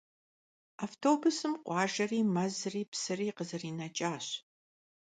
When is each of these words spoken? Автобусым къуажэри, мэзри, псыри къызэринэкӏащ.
Автобусым 0.85 1.53
къуажэри, 1.63 2.19
мэзри, 2.33 2.81
псыри 2.91 3.27
къызэринэкӏащ. 3.37 4.25